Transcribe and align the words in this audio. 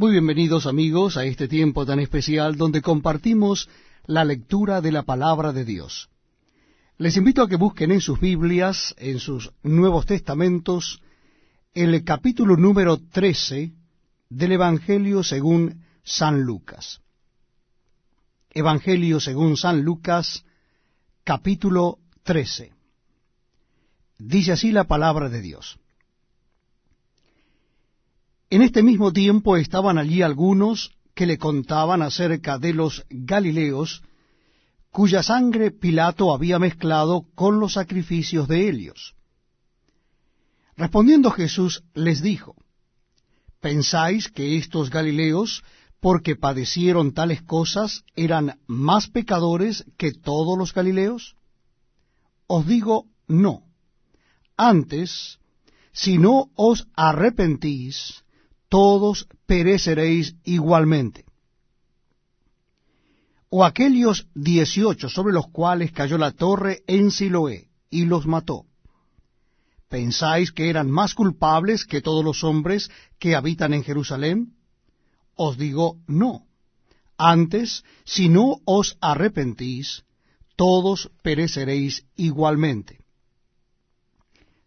Muy 0.00 0.12
bienvenidos 0.12 0.66
amigos 0.66 1.16
a 1.16 1.24
este 1.24 1.48
tiempo 1.48 1.84
tan 1.84 1.98
especial 1.98 2.56
donde 2.56 2.82
compartimos 2.82 3.68
la 4.06 4.24
lectura 4.24 4.80
de 4.80 4.92
la 4.92 5.02
palabra 5.02 5.52
de 5.52 5.64
Dios. 5.64 6.08
Les 6.98 7.16
invito 7.16 7.42
a 7.42 7.48
que 7.48 7.56
busquen 7.56 7.90
en 7.90 8.00
sus 8.00 8.20
Biblias, 8.20 8.94
en 8.98 9.18
sus 9.18 9.50
Nuevos 9.64 10.06
Testamentos, 10.06 11.02
el 11.74 12.04
capítulo 12.04 12.56
número 12.56 12.98
13 12.98 13.72
del 14.28 14.52
Evangelio 14.52 15.24
según 15.24 15.82
San 16.04 16.42
Lucas. 16.42 17.00
Evangelio 18.50 19.18
según 19.18 19.56
San 19.56 19.82
Lucas, 19.82 20.44
capítulo 21.24 21.98
13. 22.22 22.72
Dice 24.16 24.52
así 24.52 24.70
la 24.70 24.84
palabra 24.84 25.28
de 25.28 25.40
Dios. 25.40 25.80
En 28.50 28.62
este 28.62 28.82
mismo 28.82 29.12
tiempo 29.12 29.56
estaban 29.56 29.98
allí 29.98 30.22
algunos 30.22 30.90
que 31.14 31.26
le 31.26 31.36
contaban 31.36 32.00
acerca 32.00 32.58
de 32.58 32.72
los 32.72 33.04
Galileos, 33.10 34.02
cuya 34.90 35.22
sangre 35.22 35.70
Pilato 35.70 36.32
había 36.32 36.58
mezclado 36.58 37.26
con 37.34 37.60
los 37.60 37.74
sacrificios 37.74 38.48
de 38.48 38.68
Helios. 38.68 39.14
Respondiendo 40.76 41.30
Jesús 41.30 41.82
les 41.92 42.22
dijo, 42.22 42.54
¿Pensáis 43.60 44.28
que 44.28 44.56
estos 44.56 44.88
Galileos, 44.88 45.62
porque 46.00 46.36
padecieron 46.36 47.12
tales 47.12 47.42
cosas, 47.42 48.04
eran 48.14 48.60
más 48.66 49.08
pecadores 49.08 49.84
que 49.98 50.12
todos 50.12 50.56
los 50.56 50.72
Galileos? 50.72 51.36
Os 52.46 52.66
digo, 52.66 53.06
no. 53.26 53.64
Antes, 54.56 55.38
si 55.92 56.16
no 56.16 56.50
os 56.54 56.86
arrepentís, 56.94 58.24
todos 58.68 59.26
pereceréis 59.46 60.36
igualmente. 60.44 61.24
O 63.50 63.64
aquellos 63.64 64.26
dieciocho 64.34 65.08
sobre 65.08 65.32
los 65.32 65.48
cuales 65.48 65.92
cayó 65.92 66.18
la 66.18 66.32
torre 66.32 66.82
en 66.86 67.10
Siloé 67.10 67.70
y 67.90 68.04
los 68.04 68.26
mató. 68.26 68.66
¿Pensáis 69.88 70.52
que 70.52 70.68
eran 70.68 70.90
más 70.90 71.14
culpables 71.14 71.86
que 71.86 72.02
todos 72.02 72.22
los 72.22 72.44
hombres 72.44 72.90
que 73.18 73.34
habitan 73.34 73.72
en 73.72 73.84
Jerusalén? 73.84 74.54
Os 75.34 75.56
digo, 75.56 75.96
no. 76.06 76.44
Antes, 77.16 77.84
si 78.04 78.28
no 78.28 78.60
os 78.66 78.98
arrepentís, 79.00 80.04
todos 80.56 81.10
pereceréis 81.22 82.04
igualmente. 82.16 83.00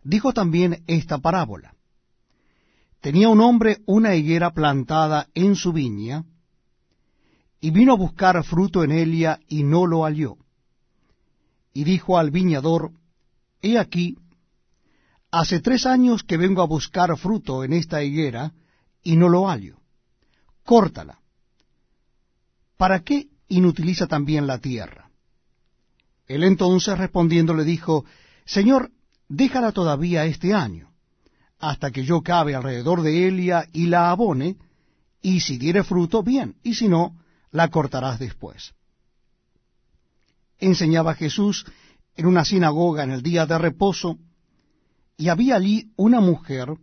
Dijo 0.03 0.33
también 0.33 0.83
esta 0.87 1.19
parábola. 1.19 1.75
Tenía 3.01 3.29
un 3.29 3.41
hombre 3.41 3.81
una 3.87 4.15
higuera 4.15 4.51
plantada 4.51 5.27
en 5.33 5.55
su 5.55 5.73
viña, 5.73 6.23
y 7.59 7.71
vino 7.71 7.93
a 7.93 7.97
buscar 7.97 8.43
fruto 8.43 8.83
en 8.83 8.91
ella 8.91 9.39
y 9.47 9.63
no 9.63 9.87
lo 9.87 10.03
halló. 10.03 10.37
Y 11.73 11.83
dijo 11.83 12.17
al 12.17 12.29
viñador, 12.29 12.91
He 13.61 13.77
aquí, 13.77 14.17
hace 15.31 15.61
tres 15.61 15.85
años 15.85 16.23
que 16.23 16.37
vengo 16.37 16.61
a 16.61 16.67
buscar 16.67 17.15
fruto 17.17 17.63
en 17.63 17.73
esta 17.73 18.03
higuera 18.03 18.53
y 19.03 19.15
no 19.15 19.29
lo 19.29 19.47
hallo. 19.47 19.77
Córtala. 20.63 21.19
¿Para 22.77 23.01
qué 23.01 23.29
inutiliza 23.47 24.07
también 24.07 24.47
la 24.47 24.59
tierra? 24.59 25.09
Él 26.27 26.43
entonces 26.43 26.97
respondiendo 26.97 27.53
le 27.53 27.63
dijo, 27.63 28.05
Señor, 28.45 28.91
déjala 29.27 29.71
todavía 29.71 30.25
este 30.25 30.53
año 30.53 30.90
hasta 31.61 31.91
que 31.91 32.03
yo 32.03 32.21
cabe 32.21 32.55
alrededor 32.55 33.03
de 33.03 33.27
Elia 33.27 33.67
y 33.71 33.85
la 33.87 34.09
abone, 34.09 34.57
y 35.21 35.41
si 35.41 35.57
diere 35.57 35.83
fruto, 35.83 36.23
bien, 36.23 36.55
y 36.63 36.73
si 36.73 36.87
no, 36.87 37.15
la 37.51 37.69
cortarás 37.69 38.19
después. 38.19 38.73
Enseñaba 40.57 41.13
Jesús 41.13 41.65
en 42.15 42.25
una 42.25 42.43
sinagoga 42.43 43.03
en 43.03 43.11
el 43.11 43.21
día 43.21 43.45
de 43.45 43.57
reposo, 43.57 44.17
y 45.17 45.29
había 45.29 45.55
allí 45.55 45.91
una 45.95 46.19
mujer 46.19 46.75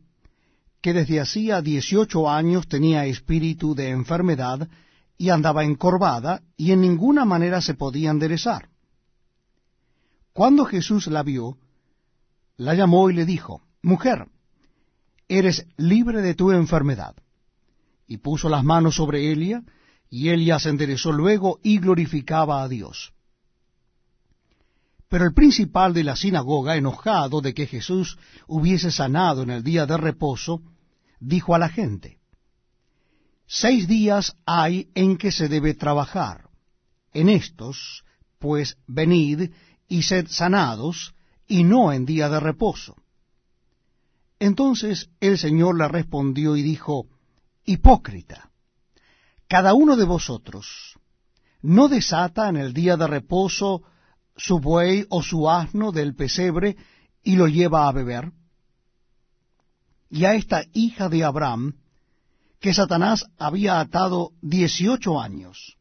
que 0.80 0.92
desde 0.92 1.20
hacía 1.20 1.60
dieciocho 1.60 2.30
años 2.30 2.68
tenía 2.68 3.04
espíritu 3.06 3.74
de 3.74 3.90
enfermedad 3.90 4.68
y 5.16 5.30
andaba 5.30 5.64
encorvada 5.64 6.42
y 6.56 6.70
en 6.70 6.80
ninguna 6.80 7.24
manera 7.24 7.60
se 7.60 7.74
podía 7.74 8.10
enderezar. 8.10 8.68
Cuando 10.32 10.64
Jesús 10.64 11.08
la 11.08 11.24
vio, 11.24 11.58
la 12.56 12.74
llamó 12.74 13.10
y 13.10 13.14
le 13.14 13.24
dijo, 13.24 13.62
Mujer, 13.82 14.28
eres 15.28 15.66
libre 15.76 16.22
de 16.22 16.34
tu 16.34 16.50
enfermedad. 16.50 17.14
Y 18.06 18.16
puso 18.18 18.48
las 18.48 18.64
manos 18.64 18.96
sobre 18.96 19.30
Elia, 19.30 19.62
y 20.10 20.30
Elia 20.30 20.58
se 20.58 20.70
enderezó 20.70 21.12
luego 21.12 21.60
y 21.62 21.78
glorificaba 21.78 22.62
a 22.62 22.68
Dios. 22.68 23.12
Pero 25.08 25.24
el 25.24 25.34
principal 25.34 25.92
de 25.92 26.04
la 26.04 26.16
sinagoga, 26.16 26.76
enojado 26.76 27.40
de 27.40 27.54
que 27.54 27.66
Jesús 27.66 28.18
hubiese 28.46 28.90
sanado 28.90 29.42
en 29.42 29.50
el 29.50 29.62
día 29.62 29.86
de 29.86 29.96
reposo, 29.96 30.62
dijo 31.20 31.54
a 31.54 31.58
la 31.58 31.68
gente, 31.68 32.18
Seis 33.46 33.88
días 33.88 34.36
hay 34.44 34.90
en 34.94 35.16
que 35.16 35.32
se 35.32 35.48
debe 35.48 35.72
trabajar. 35.74 36.48
En 37.14 37.30
estos, 37.30 38.04
pues, 38.38 38.76
venid 38.86 39.50
y 39.88 40.02
sed 40.02 40.26
sanados, 40.28 41.14
y 41.46 41.64
no 41.64 41.92
en 41.92 42.04
día 42.04 42.28
de 42.28 42.40
reposo 42.40 42.96
entonces 44.38 45.10
el 45.20 45.38
Señor 45.38 45.76
le 45.76 45.88
respondió 45.88 46.56
y 46.56 46.62
dijo, 46.62 47.06
Hipócrita, 47.64 48.50
cada 49.48 49.74
uno 49.74 49.96
de 49.96 50.04
vosotros 50.04 50.98
no 51.62 51.88
desata 51.88 52.48
en 52.48 52.56
el 52.56 52.72
día 52.72 52.96
de 52.96 53.06
reposo 53.06 53.82
su 54.36 54.60
buey 54.60 55.06
o 55.10 55.22
su 55.22 55.50
asno 55.50 55.90
del 55.90 56.14
pesebre 56.14 56.76
y 57.22 57.36
lo 57.36 57.48
lleva 57.48 57.88
a 57.88 57.92
beber. 57.92 58.32
Y 60.10 60.24
a 60.24 60.34
esta 60.34 60.62
hija 60.72 61.08
de 61.08 61.24
Abraham, 61.24 61.76
que 62.60 62.72
Satanás 62.72 63.26
había 63.36 63.80
atado 63.80 64.32
dieciocho 64.40 65.20
años, 65.20 65.76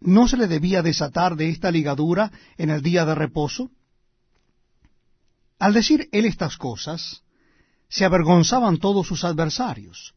¿no 0.00 0.28
se 0.28 0.36
le 0.36 0.46
debía 0.46 0.82
desatar 0.82 1.36
de 1.36 1.48
esta 1.48 1.70
ligadura 1.70 2.30
en 2.58 2.70
el 2.70 2.82
día 2.82 3.04
de 3.04 3.14
reposo? 3.14 3.70
Al 5.58 5.72
decir 5.72 6.08
él 6.12 6.26
estas 6.26 6.58
cosas, 6.58 7.22
se 7.88 8.04
avergonzaban 8.04 8.78
todos 8.78 9.06
sus 9.06 9.24
adversarios. 9.24 10.14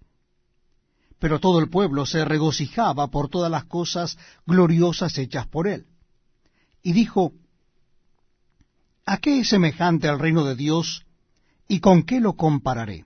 Pero 1.19 1.39
todo 1.39 1.59
el 1.59 1.69
pueblo 1.69 2.05
se 2.05 2.23
regocijaba 2.25 3.07
por 3.07 3.29
todas 3.29 3.51
las 3.51 3.65
cosas 3.65 4.17
gloriosas 4.45 5.17
hechas 5.17 5.47
por 5.47 5.67
él. 5.67 5.85
Y 6.81 6.93
dijo, 6.93 7.33
¿A 9.05 9.17
qué 9.17 9.39
es 9.39 9.49
semejante 9.49 10.07
al 10.07 10.19
reino 10.19 10.45
de 10.45 10.55
Dios 10.55 11.03
y 11.67 11.79
con 11.79 12.03
qué 12.03 12.19
lo 12.19 12.33
compararé? 12.33 13.05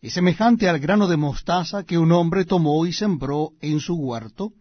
Es 0.00 0.14
semejante 0.14 0.68
al 0.68 0.80
grano 0.80 1.06
de 1.08 1.16
mostaza 1.16 1.84
que 1.84 1.98
un 1.98 2.10
hombre 2.12 2.44
tomó 2.44 2.86
y 2.86 2.92
sembró 2.92 3.52
en 3.60 3.80
su 3.80 3.94
huerto, 3.94 4.52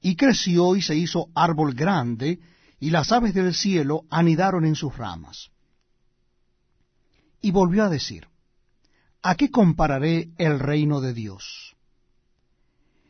y 0.00 0.16
creció 0.16 0.76
y 0.76 0.82
se 0.82 0.96
hizo 0.96 1.28
árbol 1.34 1.74
grande, 1.74 2.40
y 2.80 2.90
las 2.90 3.12
aves 3.12 3.34
del 3.34 3.54
cielo 3.54 4.02
anidaron 4.10 4.64
en 4.64 4.74
sus 4.74 4.96
ramas. 4.96 5.50
Y 7.44 7.50
volvió 7.50 7.84
a 7.84 7.90
decir, 7.90 8.26
¿a 9.22 9.34
qué 9.34 9.50
compararé 9.50 10.30
el 10.38 10.58
reino 10.58 11.02
de 11.02 11.12
Dios? 11.12 11.76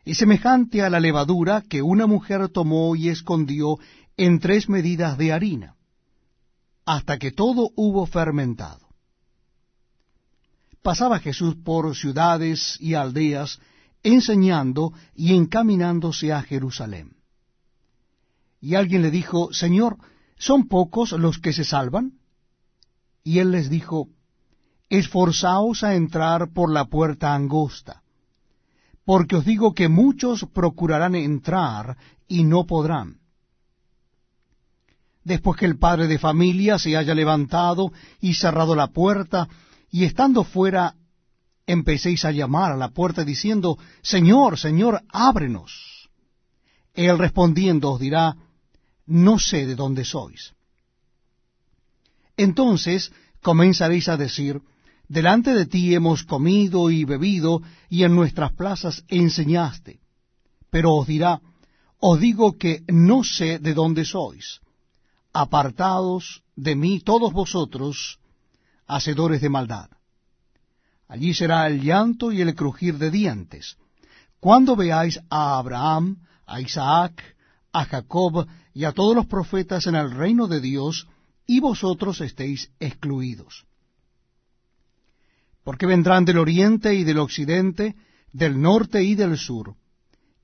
Es 0.05 0.19
semejante 0.19 0.83
a 0.83 0.91
la 0.91 0.99
levadura 0.99 1.63
que 1.63 1.83
una 1.83 2.09
mujer 2.09 2.49
tomó 2.49 2.97
y 2.97 3.11
escondió 3.11 3.79
en 4.17 4.41
tres 4.41 4.69
medidas 4.69 5.17
de 5.19 5.33
harina, 5.33 5.77
hasta 6.85 7.17
que 7.17 7.31
todo 7.31 7.71
hubo 7.77 8.07
fermentado. 8.07 8.89
Pasaba 10.83 11.21
Jesús 11.21 11.55
por 11.55 11.95
ciudades 11.95 12.77
y 12.81 12.95
aldeas, 12.95 13.61
enseñando 14.03 14.95
y 15.15 15.37
encaminándose 15.37 16.33
a 16.33 16.43
Jerusalén. 16.43 17.19
Y 18.61 18.75
alguien 18.75 19.03
le 19.03 19.13
dijo, 19.13 19.53
Señor, 19.53 19.97
¿son 20.37 20.67
pocos 20.67 21.13
los 21.13 21.39
que 21.39 21.53
se 21.53 21.63
salvan? 21.63 22.19
Y 23.23 23.39
él 23.39 23.53
les 23.53 23.71
dijo, 23.71 24.09
esforzaos 24.99 25.83
a 25.83 25.95
entrar 25.95 26.53
por 26.53 26.71
la 26.71 26.87
puerta 26.87 27.35
angosta, 27.35 28.03
porque 29.05 29.37
os 29.37 29.45
digo 29.45 29.75
que 29.75 29.89
muchos 29.89 30.47
procurarán 30.53 31.15
entrar 31.15 31.97
y 32.29 32.45
no 32.45 32.65
podrán. 32.65 33.19
Después 35.25 35.59
que 35.59 35.67
el 35.67 35.79
padre 35.79 36.07
de 36.07 36.19
familia 36.19 36.79
se 36.79 36.97
haya 36.97 37.15
levantado 37.15 37.93
y 38.21 38.35
cerrado 38.35 38.75
la 38.75 38.89
puerta, 38.89 39.49
y 39.91 40.05
estando 40.05 40.45
fuera, 40.45 40.97
empecéis 41.67 42.25
a 42.25 42.31
llamar 42.31 42.73
a 42.73 42.77
la 42.77 42.91
puerta 42.91 43.25
diciendo, 43.25 43.79
Señor, 44.03 44.59
Señor, 44.59 45.03
ábrenos. 45.09 46.11
Él 46.93 47.19
respondiendo 47.19 47.93
os 47.93 48.01
dirá, 48.01 48.37
no 49.07 49.39
sé 49.39 49.67
de 49.67 49.75
dónde 49.75 50.05
sois. 50.05 50.53
Entonces 52.37 53.13
comenzaréis 53.41 54.09
a 54.09 54.17
decir, 54.17 54.61
delante 55.09 55.55
de 55.55 55.67
ti 55.67 55.95
hemos 55.95 56.25
comido 56.25 56.91
y 56.91 57.05
bebido, 57.05 57.63
y 57.89 58.05
en 58.05 58.15
nuestras 58.15 58.53
plazas 58.53 59.05
enseñaste. 59.09 60.01
Pero 60.71 60.95
os 60.95 61.07
dirá, 61.07 61.41
os 62.01 62.21
digo 62.21 62.59
que 62.59 62.83
no 62.89 63.25
sé 63.25 63.59
de 63.59 63.75
dónde 63.75 64.05
sois. 64.05 64.61
Apartados 65.33 66.43
de 66.57 66.77
mí 66.77 67.01
todos 67.01 67.33
vosotros, 67.33 68.19
hacedores 68.87 69.41
de 69.41 69.49
maldad. 69.49 69.89
Allí 71.09 71.35
será 71.35 71.67
el 71.67 71.83
llanto 71.83 72.33
y 72.33 72.41
el 72.41 72.55
crujir 72.55 72.99
de 72.99 73.11
dientes, 73.11 73.77
cuando 74.41 74.77
veáis 74.77 75.21
a 75.31 75.59
Abraham, 75.59 76.27
a 76.47 76.61
Isaac, 76.61 77.23
a 77.73 77.85
Jacob 77.85 78.47
y 78.73 78.85
a 78.85 78.93
todos 78.93 79.15
los 79.15 79.27
profetas 79.27 79.87
en 79.87 79.95
el 79.95 80.11
reino 80.11 80.47
de 80.47 80.61
Dios, 80.61 81.09
y 81.47 81.61
vosotros 81.61 82.21
estéis 82.21 82.71
excluidos. 82.81 83.65
Porque 85.65 85.87
vendrán 85.87 86.25
del 86.25 86.39
oriente 86.39 86.95
y 86.95 87.05
del 87.05 87.19
occidente, 87.19 87.97
del 88.33 88.61
norte 88.61 89.03
y 89.03 89.15
del 89.15 89.39
sur, 89.39 89.75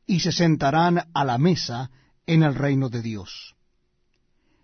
y 0.07 0.21
se 0.21 0.33
sentarán 0.33 1.05
a 1.15 1.25
la 1.25 1.39
mesa 1.39 1.91
en 2.27 2.43
el 2.43 2.55
reino 2.55 2.89
de 2.89 3.03
Dios. 3.03 3.55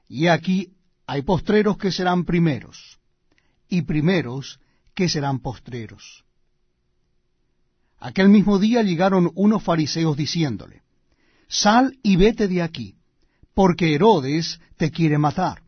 Y 0.08 0.26
aquí 0.28 0.72
hay 1.06 1.22
postreros 1.22 1.76
que 1.76 1.92
serán 1.92 2.24
primeros, 2.24 2.98
y 3.68 3.82
primeros 3.82 4.58
que 4.94 5.08
serán 5.08 5.40
postreros. 5.40 6.24
Aquel 7.98 8.28
mismo 8.28 8.58
día 8.58 8.82
llegaron 8.82 9.30
unos 9.34 9.62
fariseos 9.62 10.16
diciéndole, 10.16 10.82
Sal 11.48 11.98
y 12.02 12.16
vete 12.16 12.48
de 12.48 12.62
aquí, 12.62 12.96
porque 13.54 13.94
Herodes 13.94 14.60
te 14.76 14.90
quiere 14.90 15.18
matar. 15.18 15.62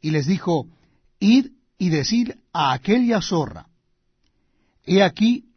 Y 0.00 0.10
les 0.10 0.26
dijo, 0.26 0.68
Id 1.18 1.48
y 1.78 1.90
decir 1.90 2.38
a 2.52 2.72
aquella 2.72 3.20
zorra, 3.20 3.66
He 4.86 5.02
aquí, 5.02 5.50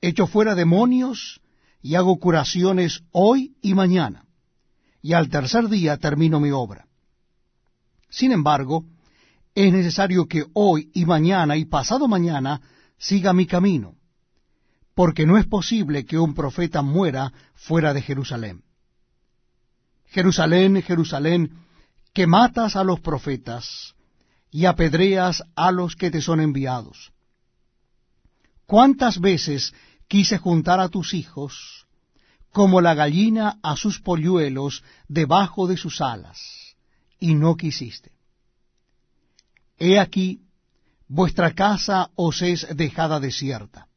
echo 0.00 0.26
fuera 0.26 0.54
demonios 0.54 1.40
y 1.82 1.94
hago 1.94 2.18
curaciones 2.18 3.02
hoy 3.12 3.54
y 3.60 3.74
mañana, 3.74 4.24
y 5.02 5.12
al 5.12 5.28
tercer 5.28 5.68
día 5.68 5.98
termino 5.98 6.40
mi 6.40 6.50
obra. 6.50 6.86
Sin 8.08 8.32
embargo, 8.32 8.84
es 9.54 9.72
necesario 9.72 10.26
que 10.26 10.46
hoy 10.54 10.90
y 10.94 11.04
mañana 11.04 11.56
y 11.56 11.66
pasado 11.66 12.08
mañana 12.08 12.62
siga 12.96 13.34
mi 13.34 13.46
camino, 13.46 13.94
porque 14.94 15.26
no 15.26 15.36
es 15.36 15.46
posible 15.46 16.06
que 16.06 16.18
un 16.18 16.34
profeta 16.34 16.80
muera 16.80 17.32
fuera 17.54 17.92
de 17.92 18.00
Jerusalén. 18.00 18.62
Jerusalén, 20.06 20.82
Jerusalén, 20.82 21.50
que 22.14 22.26
matas 22.26 22.76
a 22.76 22.84
los 22.84 23.00
profetas 23.00 23.94
y 24.52 24.66
apedreas 24.66 25.42
a 25.56 25.72
los 25.72 25.96
que 25.96 26.10
te 26.12 26.20
son 26.20 26.40
enviados. 26.40 27.10
¿Cuántas 28.66 29.18
veces 29.18 29.74
quise 30.06 30.38
juntar 30.38 30.78
a 30.78 30.88
tus 30.88 31.14
hijos, 31.14 31.86
como 32.52 32.80
la 32.80 32.94
gallina 32.94 33.58
a 33.62 33.76
sus 33.76 33.98
polluelos 33.98 34.84
debajo 35.08 35.66
de 35.66 35.76
sus 35.76 36.00
alas, 36.00 36.38
y 37.18 37.34
no 37.34 37.56
quisiste? 37.56 38.12
He 39.78 39.98
aquí, 39.98 40.42
vuestra 41.08 41.54
casa 41.54 42.10
os 42.14 42.42
es 42.42 42.76
dejada 42.76 43.18
desierta 43.18 43.88